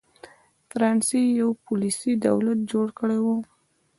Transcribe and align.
فرانسس 0.69 1.11
یو 1.39 1.49
پولیسي 1.65 2.11
دولت 2.25 2.59
جوړ 2.71 2.87
کړی 2.99 3.19
و. 3.21 3.27